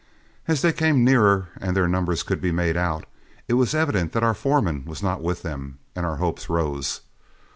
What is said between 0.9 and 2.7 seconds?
nearer and their numbers could be